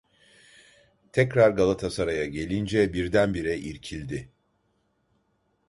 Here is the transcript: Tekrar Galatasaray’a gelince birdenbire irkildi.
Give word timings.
Tekrar 1.11 1.49
Galatasaray’a 1.49 2.25
gelince 2.25 2.93
birdenbire 2.93 3.57
irkildi. 3.57 4.29